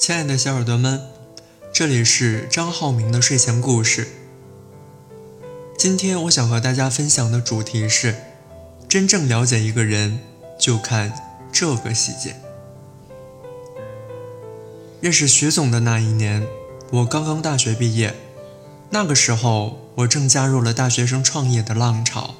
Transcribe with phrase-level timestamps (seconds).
[0.00, 0.98] 亲爱的小耳朵们，
[1.74, 4.08] 这里是张浩明的睡前故事。
[5.76, 8.14] 今天我想和大家分享的主题是：
[8.88, 10.20] 真正了解一个人，
[10.58, 11.12] 就看
[11.52, 12.34] 这个细节。
[15.02, 16.46] 认识徐总的那一年，
[16.92, 18.14] 我刚刚大学毕业，
[18.88, 22.36] 那个时候我正加入了大学生创业的浪潮，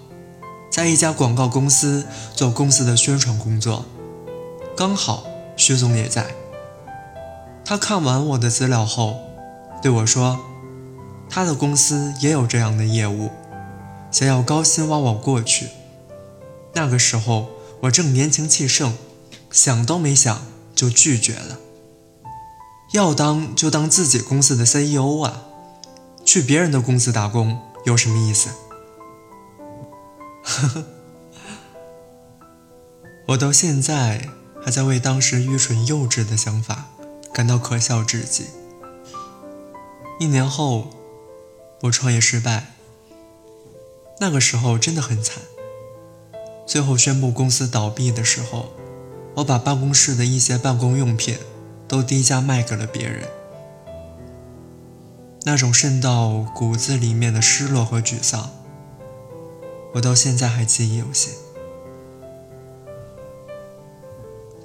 [0.71, 3.85] 在一家广告公司做公司的宣传工作，
[4.75, 5.27] 刚好
[5.59, 6.40] 徐总也在。
[7.71, 9.21] 他看完我的资料后，
[9.81, 10.41] 对我说
[11.31, 13.31] ：“他的公司也有这样的业务，
[14.11, 15.69] 想要高薪挖我过去。”
[16.75, 17.49] 那个时候
[17.83, 18.95] 我正年轻气盛，
[19.53, 20.43] 想都没想
[20.75, 21.61] 就拒绝了。
[22.93, 25.43] 要当就当自己公司的 CEO 啊，
[26.25, 28.51] 去别人的公司打工有什么意思？
[30.43, 30.85] 呵呵，
[33.29, 34.29] 我到现在
[34.61, 36.87] 还在为当时愚蠢幼稚的想法。
[37.33, 38.47] 感到可笑至极。
[40.19, 40.89] 一年后，
[41.83, 42.75] 我创业失败。
[44.21, 45.43] 那个时候真的很惨。
[46.67, 48.75] 最后宣布公司倒闭的时候，
[49.37, 51.39] 我把办公室的一些办公用品
[51.89, 53.29] 都低价卖给了别人。
[55.45, 58.51] 那种渗到骨子里面的失落和沮丧，
[59.95, 61.33] 我到现在还记忆犹新。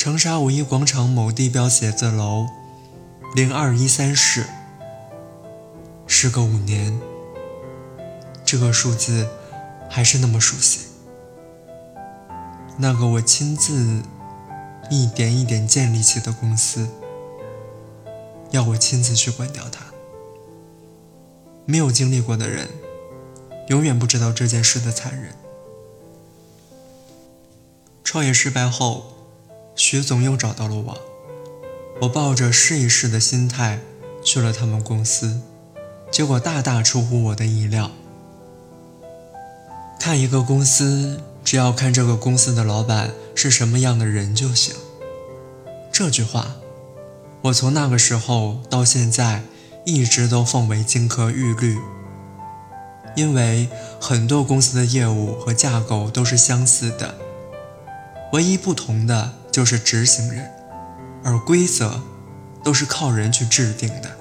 [0.06, 2.46] 长沙五一广场某地标写字楼，
[3.34, 4.46] 零二一三室。
[6.06, 7.02] 时隔五年，
[8.46, 9.28] 这个数字
[9.90, 10.90] 还是那么熟悉。
[12.78, 14.04] 那个我亲自
[14.92, 16.88] 一点一点建立起的公司，
[18.52, 19.86] 要我亲自去关掉它。
[21.66, 22.70] 没有经历过的人，
[23.70, 25.34] 永远不知道这件事的残忍。
[28.04, 29.15] 创业失败后。
[29.76, 30.98] 徐总又找到了我，
[32.02, 33.80] 我抱着试一试的心态
[34.24, 35.42] 去了他们公司，
[36.10, 37.92] 结果大大出乎我的意料。
[40.00, 44.74] 看一个公司，只要看这个公司的老板是什么样的人就行。
[45.92, 46.56] 这句话，
[47.42, 49.44] 我从那个时候到现在
[49.86, 51.78] 一直都奉为金科玉律，
[53.16, 53.68] 因为
[54.00, 57.16] 很多公司的业务和架构都是相似的，
[58.32, 59.34] 唯一不同的。
[59.56, 60.52] 就是执行人，
[61.24, 62.02] 而规则
[62.62, 64.12] 都是靠人去制定的。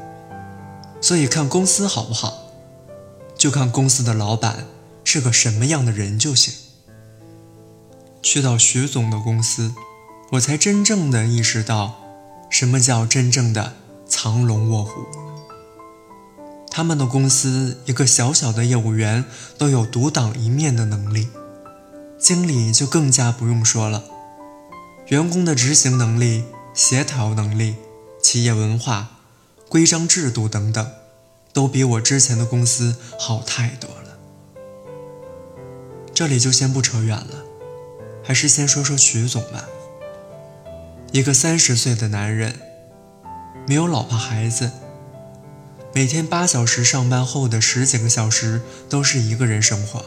[1.01, 2.53] 所以看公司好不好，
[3.37, 4.65] 就看公司的老板
[5.03, 6.55] 是个什么样的人就行。
[8.23, 9.75] 去到徐总的公司，
[10.31, 11.97] 我才真正的意识到，
[12.49, 13.73] 什么叫真正的
[14.07, 15.05] 藏龙卧虎。
[16.71, 19.25] 他们的公司，一个小小的业务员
[19.59, 21.29] 都有独当一面的能力，
[22.21, 24.05] 经理就更加不用说了。
[25.09, 27.77] 员工的执行能力、协调能力、
[28.23, 29.19] 企业文化、
[29.69, 30.93] 规章制度等等，
[31.53, 34.19] 都比我之前的公司好太多了。
[36.15, 37.45] 这里就先不扯远了，
[38.23, 39.67] 还是先说说徐总吧。
[41.13, 42.59] 一个三十岁的男人，
[43.69, 44.71] 没有老婆孩子，
[45.93, 50.03] 每天八小时上班后的十几个小时都是一个人生活，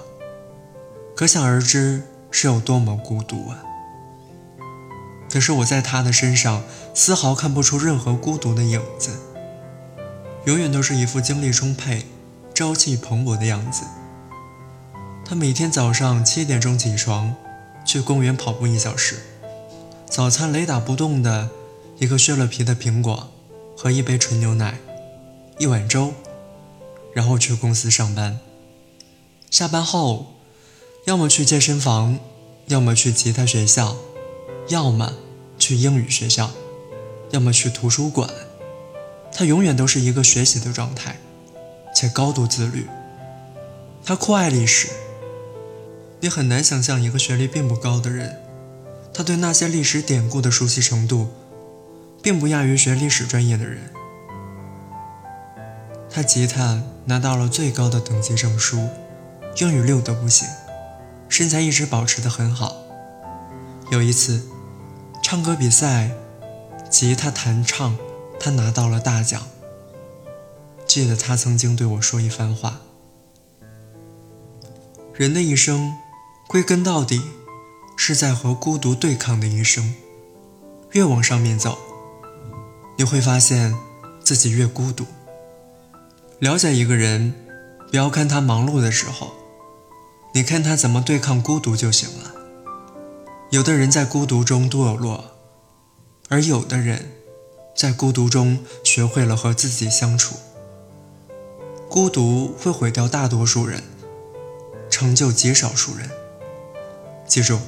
[1.16, 3.64] 可想而知是有多么孤独啊。
[5.30, 9.20] 可是我在他的身上丝毫看不出任何孤独的影子，
[10.46, 12.06] 永远都是一副精力充沛、
[12.54, 13.84] 朝气蓬勃的样子。
[15.26, 17.36] 他每天早上七点钟起床，
[17.86, 19.18] 去公园跑步一小时，
[20.10, 21.50] 早餐雷打不动的
[21.98, 23.30] 一个削了皮的苹果
[23.76, 24.80] 和一杯纯牛奶，
[25.60, 26.14] 一碗粥，
[27.14, 28.40] 然后去公司上班。
[29.52, 30.34] 下班后，
[31.06, 32.20] 要么去健身房，
[32.68, 33.98] 要么去吉他学校。
[34.70, 35.14] 要么
[35.58, 36.52] 去英语学校，
[37.32, 38.30] 要么去图书馆，
[39.32, 41.20] 他永远都是一个学习的状态，
[41.96, 42.86] 且高度自律。
[44.04, 44.90] 他酷爱历史，
[46.20, 48.42] 你很难想象一个学历并不高的人，
[49.14, 51.30] 他对那些历史典故的熟悉程度，
[52.22, 53.90] 并不亚于学历史专业的人。
[56.10, 58.90] 他吉他拿到了最高的等级证书，
[59.60, 60.46] 英语六都不行，
[61.30, 62.76] 身材一直保持得很好。
[63.92, 64.42] 有一次。
[65.30, 66.12] 唱歌比赛，
[66.90, 67.98] 吉他弹唱，
[68.40, 69.46] 他拿到了大奖。
[70.88, 72.80] 记得他曾经对我说一番话：
[75.14, 75.94] 人的一生，
[76.48, 77.22] 归根到底，
[77.98, 79.96] 是在和孤独对抗的一生。
[80.94, 81.78] 越往上面走，
[82.98, 83.76] 你会发现
[84.24, 85.06] 自己越孤独。
[86.40, 87.34] 了解一个人，
[87.92, 89.34] 不要看他忙碌的时候，
[90.34, 92.32] 你看他怎么对抗孤独就行了。
[93.50, 95.32] 有的人在孤独中堕落，
[96.28, 97.14] 而有的人
[97.74, 100.36] 在孤独中学会了和自己相处。
[101.90, 103.82] 孤独会毁掉大多数人，
[104.90, 106.10] 成就极少数人。
[107.26, 107.60] 记住，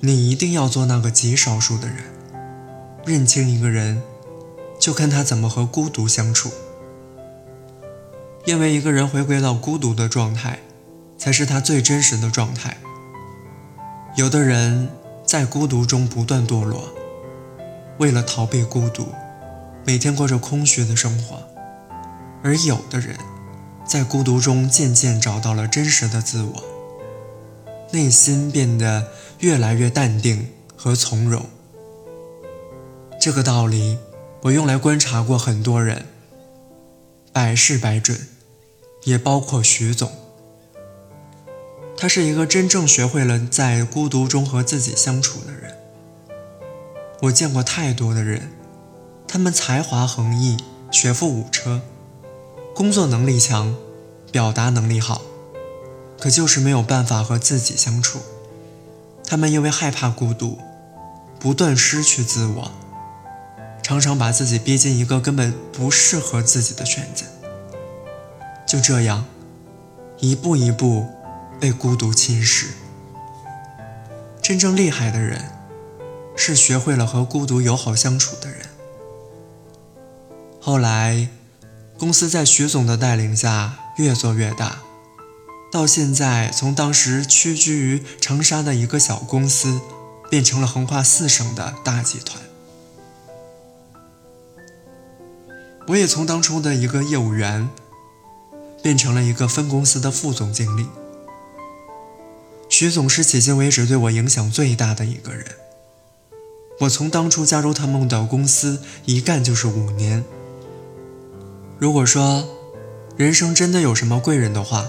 [0.00, 1.98] 你一定要做那个极少数的人。
[3.06, 4.02] 认清一个人，
[4.80, 6.50] 就看他怎么和孤独相处。
[8.44, 10.58] 因为一个人回归到孤独的状态，
[11.16, 12.78] 才是他最真实的状态。
[14.16, 14.88] 有的人
[15.24, 16.92] 在孤独中不断堕落，
[17.98, 19.06] 为了逃避孤独，
[19.86, 21.36] 每天过着空虚的生活；
[22.42, 23.16] 而有的人，
[23.86, 26.64] 在孤独中渐渐找到了真实的自我，
[27.92, 29.08] 内心变得
[29.38, 31.46] 越来越淡定和从容。
[33.20, 33.96] 这个道理，
[34.42, 36.06] 我用来观察过很多人，
[37.32, 38.18] 百试百准，
[39.04, 40.10] 也包括徐总。
[42.00, 45.76] 他是一个真正学会了在孤独中和自己相处的人。
[47.20, 48.50] 我见过太多的人，
[49.28, 50.56] 他们才华横溢，
[50.90, 51.82] 学富五车，
[52.74, 53.76] 工作能力强，
[54.32, 55.20] 表达能力好，
[56.18, 58.20] 可就是没有办法和自己相处。
[59.26, 60.56] 他们因为害怕孤独，
[61.38, 62.72] 不断失去自我，
[63.82, 67.26] 常常把自己逼进一个根本不适合自己的圈子。
[68.66, 69.26] 就这样，
[70.20, 71.06] 一步一步。
[71.60, 72.68] 被孤独侵蚀。
[74.40, 75.52] 真正厉害的人，
[76.34, 78.66] 是学会了和孤独友好相处的人。
[80.58, 81.28] 后来，
[81.98, 84.78] 公司在徐总的带领下越做越大，
[85.70, 89.80] 到现在从当时屈居于长沙的一个小公司，
[90.30, 92.42] 变成了横跨四省的大集团。
[95.88, 97.68] 我也从当初的一个业务员，
[98.82, 100.86] 变成了一个分公司的副总经理。
[102.80, 105.44] 徐总是迄今为止对我影响最大的一个人。
[106.78, 110.24] 我从当初加入他们的公司，一干就是五年。
[111.78, 112.48] 如果说
[113.18, 114.88] 人生真的有什么贵人的话，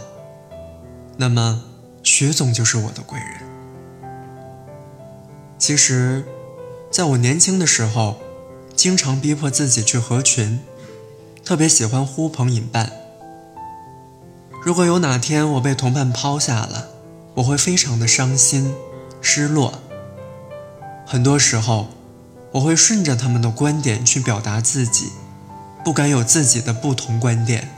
[1.17, 1.65] 那么
[2.01, 3.27] 徐总就是我的贵人。
[5.59, 6.23] 其实，
[6.89, 8.21] 在我年轻的时候，
[8.73, 10.61] 经常逼迫自己去合群，
[11.43, 12.89] 特别喜欢呼朋引伴。
[14.63, 16.88] 如果有哪天我被同伴抛下了，
[17.35, 18.73] 我会非常的伤心、
[19.21, 19.81] 失落。
[21.05, 21.89] 很多时候，
[22.53, 25.11] 我会顺着他们的观点去表达自己，
[25.83, 27.69] 不敢有自己的不同观点。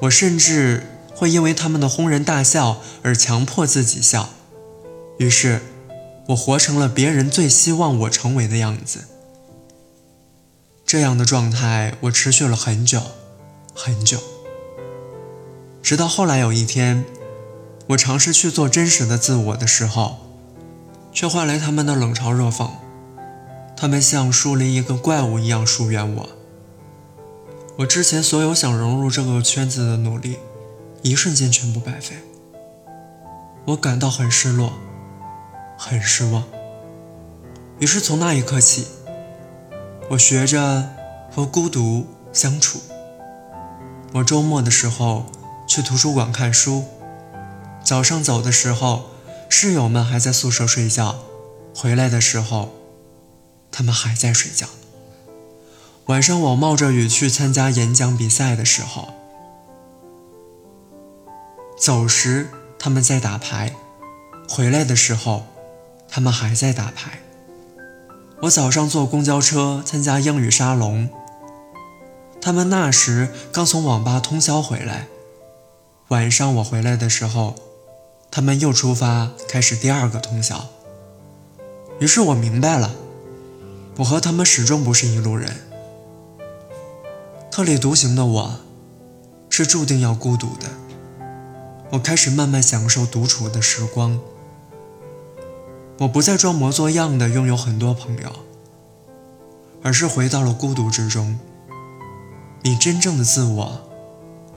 [0.00, 4.30] 我甚至会因为他们的哄人大笑而强迫自己笑。
[5.18, 5.60] 于是，
[6.28, 9.04] 我活成了别人最希望我成为的样子。
[10.86, 13.02] 这样的状态我持续了很久，
[13.74, 14.18] 很久，
[15.82, 17.04] 直到后来有一天。
[17.90, 20.18] 我尝试去做真实的自我的时候，
[21.12, 22.70] 却换来他们的冷嘲热讽。
[23.76, 26.28] 他们像树立一个怪物一样疏远我。
[27.78, 30.36] 我之前所有想融入这个圈子的努力，
[31.02, 32.14] 一瞬间全部白费。
[33.64, 34.74] 我感到很失落，
[35.76, 36.44] 很失望。
[37.80, 38.86] 于是从那一刻起，
[40.10, 40.90] 我学着
[41.32, 42.78] 和孤独相处。
[44.12, 45.26] 我周末的时候
[45.66, 46.84] 去图书馆看书。
[47.82, 49.10] 早上走的时候，
[49.48, 51.16] 室友们还在宿舍睡觉；
[51.74, 52.70] 回来的时候，
[53.72, 54.68] 他们还在睡觉。
[56.06, 59.08] 晚上我冒着雨去参加演讲比赛的时候，
[61.76, 63.72] 走时他们在打牌；
[64.48, 65.46] 回来的时候，
[66.08, 67.20] 他们还在打牌。
[68.42, 71.10] 我早上坐公交车参加英语沙龙，
[72.40, 75.08] 他们那时刚从网吧通宵回来。
[76.08, 77.69] 晚上我回来的时候。
[78.30, 80.68] 他们又出发，开始第二个通宵。
[81.98, 82.94] 于是我明白了，
[83.96, 85.56] 我和他们始终不是一路人。
[87.50, 88.60] 特立独行的我，
[89.50, 90.68] 是注定要孤独的。
[91.90, 94.20] 我开始慢慢享受独处的时光。
[95.98, 98.32] 我不再装模作样的拥有很多朋友，
[99.82, 101.38] 而是回到了孤独之中，
[102.62, 103.80] 以真正的自我，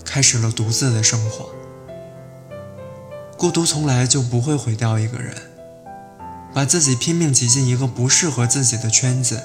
[0.05, 1.49] 开始了独自的生活。
[3.43, 5.35] 孤独从来就不会毁掉一个人，
[6.53, 9.43] 把自己拼命挤进一个不适合自己的圈子，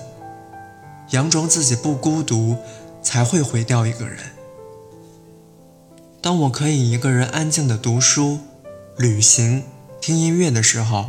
[1.10, 2.58] 佯装自己不孤独，
[3.02, 4.18] 才会毁掉一个人。
[6.20, 8.38] 当我可以一个人安静的读书、
[8.96, 9.64] 旅行、
[10.00, 11.06] 听音乐的时候，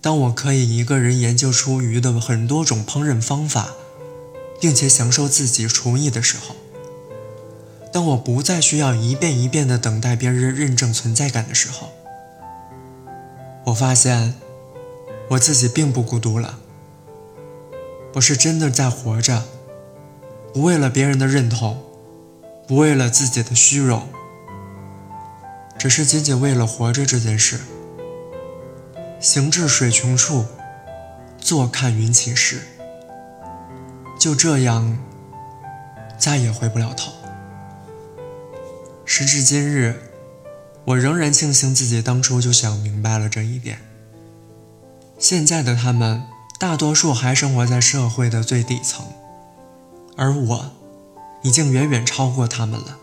[0.00, 3.74] 当我可以一个人研究出鱼的很多种烹饪方法，
[4.58, 6.56] 并且享受自己厨艺的时候。
[7.92, 11.88] 当我不再需要一遍一遍地等待别人认证存在感的时候，
[13.64, 14.34] 我发现
[15.30, 16.60] 我自己并不孤独了。
[18.14, 19.44] 我是真的在活着，
[20.52, 21.80] 不为了别人的认同，
[22.66, 24.08] 不为了自己的虚荣，
[25.78, 27.60] 只是仅仅为了活着这件事。
[29.20, 30.46] 行至水穷处，
[31.38, 32.62] 坐看云起时。
[34.18, 34.98] 就这样，
[36.18, 37.12] 再也回不了头。
[39.12, 40.00] 时至今日，
[40.84, 43.80] 我仍然庆幸自己当初就想明白了这一点。
[45.18, 46.22] 现在的他们，
[46.60, 49.04] 大多数还生活在社会的最底层，
[50.16, 50.70] 而我，
[51.42, 52.98] 已经远远超过他们了。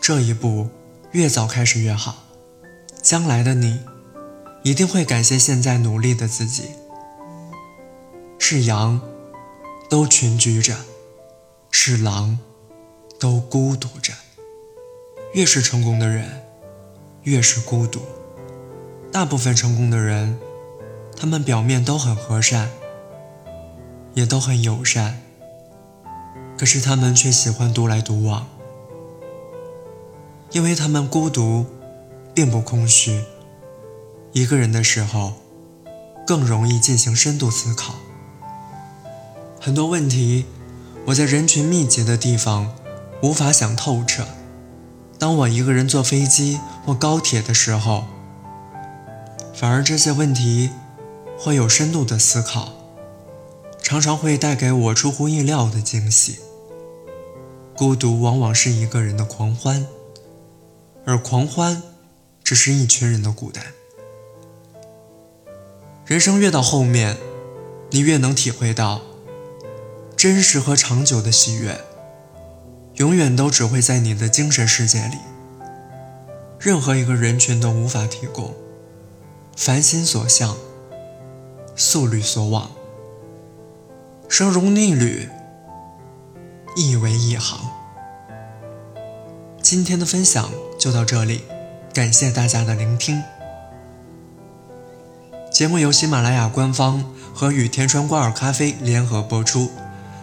[0.00, 0.68] 这一步
[1.12, 2.24] 越早开始越好，
[3.00, 3.78] 将来的你。
[4.64, 6.70] 一定会感谢现在努力的自己。
[8.40, 9.00] 是羊，
[9.88, 10.74] 都群居着；
[11.70, 12.40] 是狼，
[13.20, 14.12] 都孤独着。
[15.34, 16.42] 越是成功的人，
[17.22, 18.00] 越是孤独。
[19.12, 20.38] 大部分成功的人，
[21.16, 22.70] 他们表面都很和善，
[24.14, 25.20] 也都很友善，
[26.56, 28.46] 可是他们却喜欢独来独往，
[30.50, 31.66] 因为他们孤独，
[32.34, 33.22] 并不空虚。
[34.32, 35.34] 一个人的时候，
[36.26, 37.94] 更容易进行深度思考。
[39.60, 40.46] 很多问题，
[41.06, 42.74] 我在人群密集的地方
[43.22, 44.26] 无法想透彻。
[45.18, 48.04] 当我一个人坐飞机或高铁的时候，
[49.52, 50.70] 反而这些问题
[51.36, 52.72] 会有深度的思考，
[53.82, 56.38] 常常会带给我出乎意料的惊喜。
[57.76, 59.86] 孤独往往是一个人的狂欢，
[61.04, 61.82] 而狂欢
[62.44, 63.64] 只是一群人的孤单。
[66.06, 67.16] 人生越到后面，
[67.90, 69.02] 你越能体会到，
[70.16, 71.80] 真实和长久的喜悦，
[72.98, 75.18] 永远都只会在你的精神世界里，
[76.58, 78.52] 任何一个人群都无法提供。
[79.56, 80.56] 凡心所向，
[81.76, 82.72] 速履所往，
[84.28, 85.28] 生如逆旅，
[86.74, 87.60] 亦为一行。
[89.62, 91.42] 今天的分享就到这里，
[91.94, 93.22] 感谢大家的聆听。
[95.52, 99.70] 节目由喜马拉雅官方和雨田川瓜尔咖啡联合播出。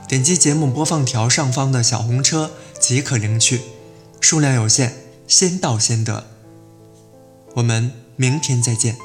[0.08, 3.62] 点击节目播放条上方的小红车即可领取，
[4.22, 4.91] 数量有限，
[5.27, 6.25] 先到先得。
[7.55, 8.98] 我们明天再见。